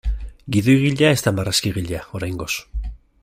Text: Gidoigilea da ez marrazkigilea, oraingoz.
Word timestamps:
Gidoigilea 0.55 1.11
da 1.11 1.13
ez 1.17 1.35
marrazkigilea, 1.39 2.01
oraingoz. 2.21 2.51